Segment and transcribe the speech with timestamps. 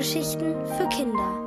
[0.00, 1.44] Hörgeschichten für Kinder.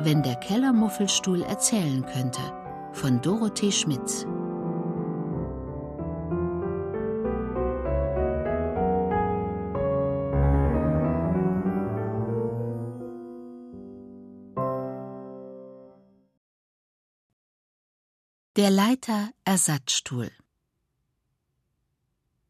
[0.00, 2.40] Wenn der Kellermuffelstuhl erzählen könnte
[2.92, 4.26] von Dorothee Schmitz.
[18.56, 20.32] Der Leiter Ersatzstuhl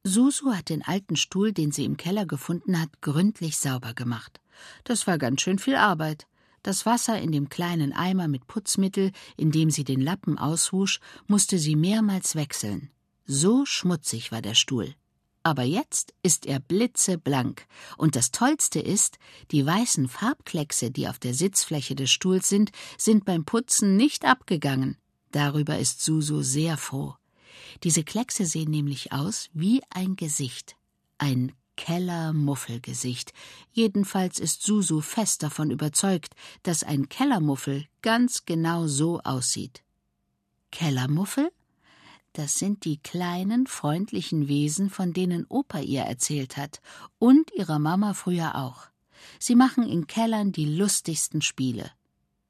[0.06, 4.38] Susu hat den alten Stuhl, den sie im Keller gefunden hat, gründlich sauber gemacht.
[4.84, 6.26] Das war ganz schön viel Arbeit.
[6.62, 11.58] Das Wasser in dem kleinen Eimer mit Putzmittel, in dem sie den Lappen auswusch, musste
[11.58, 12.90] sie mehrmals wechseln.
[13.24, 14.94] So schmutzig war der Stuhl.
[15.42, 17.66] Aber jetzt ist er blitzeblank.
[17.96, 19.18] Und das Tollste ist,
[19.52, 24.98] die weißen Farbkleckse, die auf der Sitzfläche des Stuhls sind, sind beim Putzen nicht abgegangen.
[25.32, 27.14] Darüber ist Susu sehr froh.
[27.82, 30.76] Diese Kleckse sehen nämlich aus wie ein Gesicht.
[31.18, 33.32] Ein Kellermuffelgesicht.
[33.72, 39.82] Jedenfalls ist Susu fest davon überzeugt, dass ein Kellermuffel ganz genau so aussieht.
[40.70, 41.50] Kellermuffel?
[42.32, 46.80] Das sind die kleinen, freundlichen Wesen, von denen Opa ihr erzählt hat,
[47.18, 48.88] und ihrer Mama früher auch.
[49.38, 51.90] Sie machen in Kellern die lustigsten Spiele.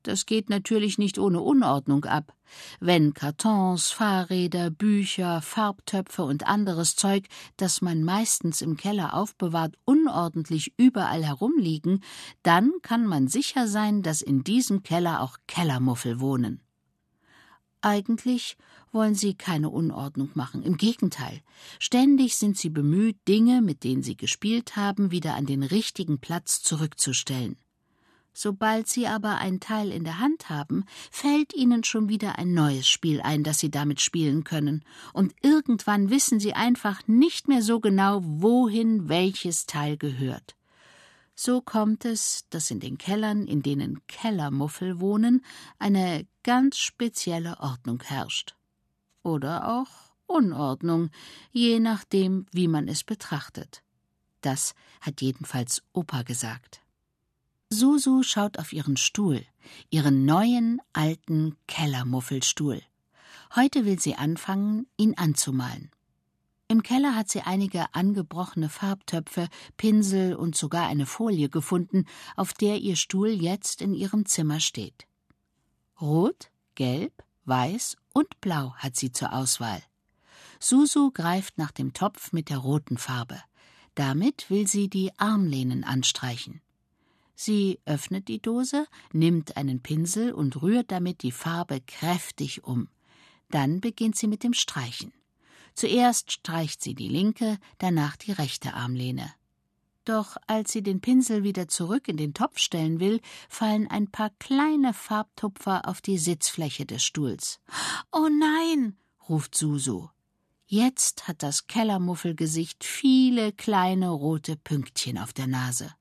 [0.04, 2.34] Das geht natürlich nicht ohne Unordnung ab.
[2.78, 10.74] Wenn Kartons, Fahrräder, Bücher, Farbtöpfe und anderes Zeug, das man meistens im Keller aufbewahrt, unordentlich
[10.76, 12.04] überall herumliegen,
[12.42, 16.60] dann kann man sicher sein, dass in diesem Keller auch Kellermuffel wohnen.
[17.80, 18.58] Eigentlich
[18.92, 21.40] wollen sie keine Unordnung machen, im Gegenteil.
[21.78, 26.62] Ständig sind sie bemüht, Dinge, mit denen sie gespielt haben, wieder an den richtigen Platz
[26.62, 27.56] zurückzustellen.
[28.36, 32.88] Sobald sie aber ein Teil in der Hand haben, fällt ihnen schon wieder ein neues
[32.88, 37.78] Spiel ein, das sie damit spielen können, und irgendwann wissen sie einfach nicht mehr so
[37.78, 40.56] genau, wohin welches Teil gehört.
[41.36, 45.44] So kommt es, dass in den Kellern, in denen Kellermuffel wohnen,
[45.78, 48.56] eine ganz spezielle Ordnung herrscht.
[49.22, 49.88] Oder auch
[50.26, 51.10] Unordnung,
[51.50, 53.82] je nachdem, wie man es betrachtet.
[54.40, 56.83] Das hat jedenfalls Opa gesagt.
[57.74, 59.44] Susu schaut auf ihren Stuhl,
[59.90, 62.80] ihren neuen, alten Kellermuffelstuhl.
[63.56, 65.90] Heute will sie anfangen, ihn anzumalen.
[66.68, 72.78] Im Keller hat sie einige angebrochene Farbtöpfe, Pinsel und sogar eine Folie gefunden, auf der
[72.78, 75.06] ihr Stuhl jetzt in ihrem Zimmer steht.
[76.00, 79.82] Rot, Gelb, Weiß und Blau hat sie zur Auswahl.
[80.60, 83.42] Susu greift nach dem Topf mit der roten Farbe.
[83.96, 86.60] Damit will sie die Armlehnen anstreichen.
[87.34, 92.88] Sie öffnet die Dose, nimmt einen Pinsel und rührt damit die Farbe kräftig um.
[93.50, 95.12] Dann beginnt sie mit dem Streichen.
[95.74, 99.32] Zuerst streicht sie die linke, danach die rechte Armlehne.
[100.04, 104.30] Doch als sie den Pinsel wieder zurück in den Topf stellen will, fallen ein paar
[104.38, 107.58] kleine Farbtupfer auf die Sitzfläche des Stuhls.
[108.12, 108.96] Oh nein,
[109.28, 110.08] ruft Susu.
[110.66, 115.94] Jetzt hat das Kellermuffelgesicht viele kleine rote Pünktchen auf der Nase.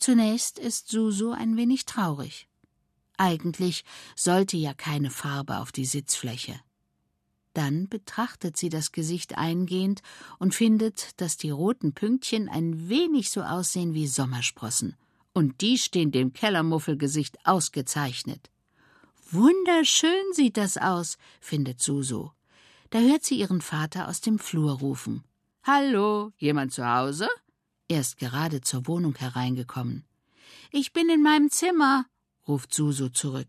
[0.00, 2.48] Zunächst ist Susu ein wenig traurig.
[3.18, 3.84] Eigentlich
[4.16, 6.58] sollte ja keine Farbe auf die Sitzfläche.
[7.52, 10.00] Dann betrachtet sie das Gesicht eingehend
[10.38, 14.96] und findet, dass die roten Pünktchen ein wenig so aussehen wie Sommersprossen.
[15.34, 18.50] Und die stehen dem Kellermuffelgesicht ausgezeichnet.
[19.30, 22.30] Wunderschön sieht das aus, findet Susu.
[22.88, 25.24] Da hört sie ihren Vater aus dem Flur rufen.
[25.62, 27.28] Hallo, jemand zu Hause?
[27.90, 30.04] Er ist gerade zur Wohnung hereingekommen.
[30.70, 32.06] Ich bin in meinem Zimmer,
[32.46, 33.48] ruft Susu zurück.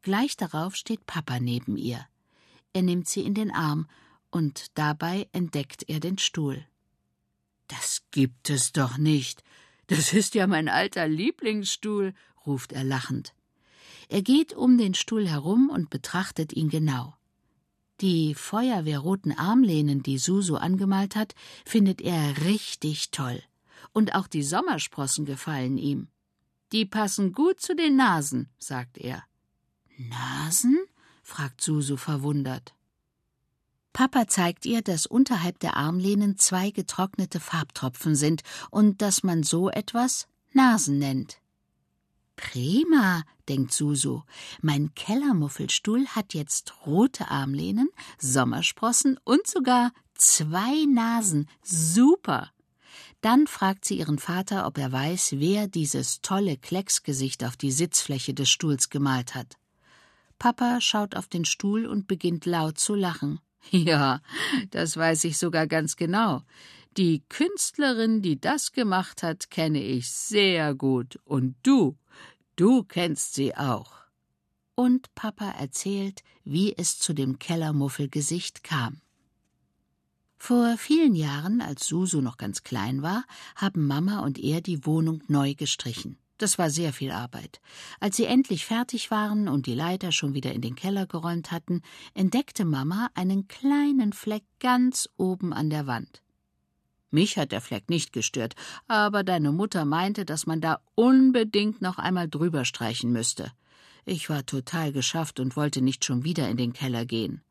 [0.00, 2.06] Gleich darauf steht Papa neben ihr.
[2.72, 3.86] Er nimmt sie in den Arm,
[4.30, 6.64] und dabei entdeckt er den Stuhl.
[7.68, 9.44] Das gibt es doch nicht.
[9.88, 12.14] Das ist ja mein alter Lieblingsstuhl,
[12.46, 13.34] ruft er lachend.
[14.08, 17.14] Er geht um den Stuhl herum und betrachtet ihn genau.
[18.00, 21.34] Die feuerwehrroten Armlehnen, die Susu angemalt hat,
[21.66, 23.42] findet er richtig toll
[23.92, 26.08] und auch die Sommersprossen gefallen ihm.
[26.72, 29.24] Die passen gut zu den Nasen, sagt er.
[29.98, 30.78] Nasen?
[31.22, 32.74] fragt Susu verwundert.
[33.92, 39.68] Papa zeigt ihr, dass unterhalb der Armlehnen zwei getrocknete Farbtropfen sind und dass man so
[39.68, 41.40] etwas Nasen nennt.
[42.36, 44.22] Prima, denkt Susu.
[44.62, 47.88] Mein Kellermuffelstuhl hat jetzt rote Armlehnen,
[48.18, 51.48] Sommersprossen und sogar zwei Nasen.
[51.62, 52.50] Super!
[53.20, 58.32] Dann fragt sie ihren Vater, ob er weiß, wer dieses tolle Klecksgesicht auf die Sitzfläche
[58.32, 59.56] des Stuhls gemalt hat.
[60.38, 63.40] Papa schaut auf den Stuhl und beginnt laut zu lachen.
[63.70, 64.22] Ja,
[64.70, 66.42] das weiß ich sogar ganz genau.
[66.96, 71.20] Die Künstlerin, die das gemacht hat, kenne ich sehr gut.
[71.24, 71.98] Und du,
[72.56, 73.92] du kennst sie auch.
[74.74, 79.02] Und Papa erzählt, wie es zu dem Kellermuffelgesicht kam.
[80.42, 83.24] Vor vielen Jahren, als Susu noch ganz klein war,
[83.56, 86.16] haben Mama und er die Wohnung neu gestrichen.
[86.38, 87.60] Das war sehr viel Arbeit.
[88.00, 91.82] Als sie endlich fertig waren und die Leiter schon wieder in den Keller geräumt hatten,
[92.14, 96.22] entdeckte Mama einen kleinen Fleck ganz oben an der Wand.
[97.10, 98.54] Mich hat der Fleck nicht gestört,
[98.88, 103.52] aber deine Mutter meinte, dass man da unbedingt noch einmal drüber streichen müsste.
[104.06, 107.42] Ich war total geschafft und wollte nicht schon wieder in den Keller gehen.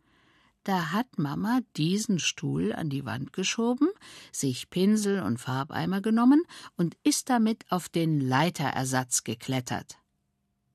[0.69, 3.89] Da hat Mama diesen Stuhl an die Wand geschoben,
[4.31, 6.43] sich Pinsel und Farbeimer genommen
[6.77, 9.97] und ist damit auf den Leiterersatz geklettert.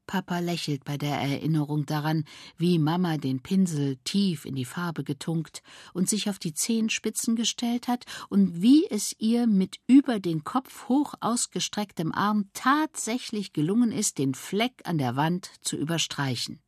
[0.08, 2.24] Papa lächelt bei der Erinnerung daran,
[2.56, 5.62] wie Mama den Pinsel tief in die Farbe getunkt
[5.92, 10.88] und sich auf die Zehenspitzen gestellt hat und wie es ihr mit über den Kopf
[10.88, 16.58] hoch ausgestrecktem Arm tatsächlich gelungen ist, den Fleck an der Wand zu überstreichen.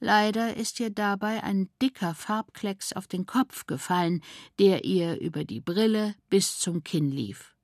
[0.00, 4.22] Leider ist ihr dabei ein dicker Farbklecks auf den Kopf gefallen,
[4.58, 7.54] der ihr über die Brille bis zum Kinn lief.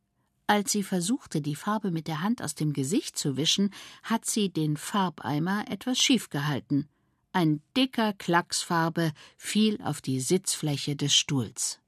[0.46, 3.72] Als sie versuchte, die Farbe mit der Hand aus dem Gesicht zu wischen,
[4.02, 6.88] hat sie den Farbeimer etwas schief gehalten.
[7.32, 11.80] Ein dicker Klacks Farbe fiel auf die Sitzfläche des Stuhls.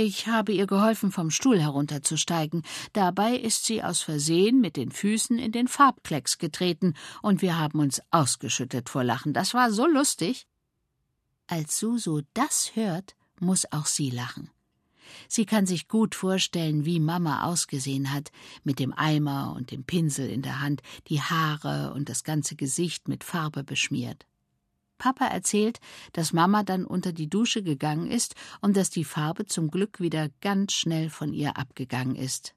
[0.00, 2.62] Ich habe ihr geholfen, vom Stuhl herunterzusteigen.
[2.92, 7.80] Dabei ist sie aus Versehen mit den Füßen in den Farbklecks getreten, und wir haben
[7.80, 9.32] uns ausgeschüttet vor Lachen.
[9.32, 10.46] Das war so lustig.
[11.48, 14.50] Als Susu das hört, muss auch sie lachen.
[15.26, 18.30] Sie kann sich gut vorstellen, wie Mama ausgesehen hat,
[18.62, 23.08] mit dem Eimer und dem Pinsel in der Hand, die Haare und das ganze Gesicht
[23.08, 24.28] mit Farbe beschmiert.
[24.98, 25.80] Papa erzählt,
[26.12, 30.28] dass Mama dann unter die Dusche gegangen ist und dass die Farbe zum Glück wieder
[30.40, 32.54] ganz schnell von ihr abgegangen ist.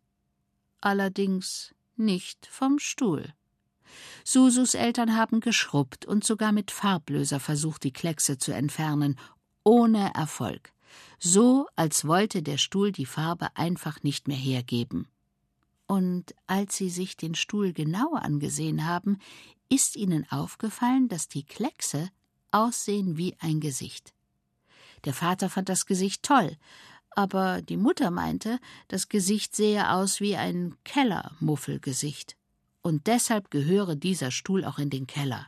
[0.82, 3.34] Allerdings nicht vom Stuhl.
[4.24, 9.18] Susus Eltern haben geschrubbt und sogar mit Farblöser versucht, die Kleckse zu entfernen,
[9.64, 10.72] ohne Erfolg.
[11.20, 15.08] So, als wollte der Stuhl die Farbe einfach nicht mehr hergeben.
[15.88, 19.20] Und als sie sich den Stuhl genauer angesehen haben,
[19.70, 22.10] ist ihnen aufgefallen, dass die Kleckse
[22.51, 24.13] aussehen wie ein Gesicht.
[25.06, 26.57] Der Vater fand das Gesicht toll,
[27.12, 32.38] aber die Mutter meinte, das Gesicht sehe aus wie ein Kellermuffelgesicht.
[32.81, 35.48] Und deshalb gehöre dieser Stuhl auch in den Keller.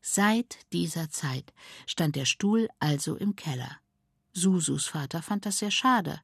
[0.00, 1.52] Seit dieser Zeit
[1.86, 3.78] stand der Stuhl also im Keller.
[4.32, 6.20] Susus Vater fand das sehr schade.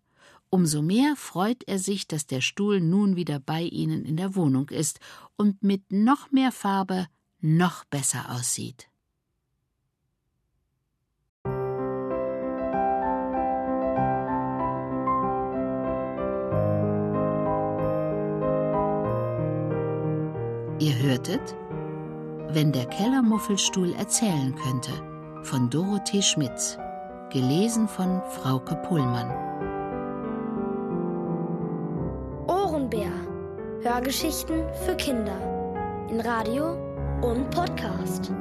[0.50, 4.69] Umso mehr freut er sich, dass der Stuhl nun wieder bei ihnen in der Wohnung
[4.69, 5.00] ist
[5.37, 7.08] und mit noch mehr Farbe
[7.40, 8.92] noch besser aussieht.
[21.12, 21.55] Hörtet
[22.55, 24.93] Wenn der Kellermuffelstuhl erzählen könnte
[25.43, 26.79] von Dorothee Schmitz,
[27.31, 29.31] gelesen von Frauke Pullmann.
[32.47, 33.11] Ohrenbär.
[33.82, 35.37] Hörgeschichten für Kinder
[36.09, 36.76] in Radio
[37.20, 38.32] und Podcast.